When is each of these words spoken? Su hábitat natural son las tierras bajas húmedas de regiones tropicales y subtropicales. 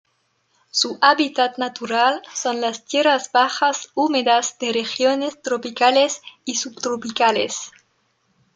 Su 0.71 0.97
hábitat 0.99 1.59
natural 1.59 2.23
son 2.33 2.59
las 2.59 2.85
tierras 2.85 3.31
bajas 3.31 3.91
húmedas 3.93 4.57
de 4.57 4.73
regiones 4.73 5.39
tropicales 5.43 6.23
y 6.43 6.55
subtropicales. 6.55 7.71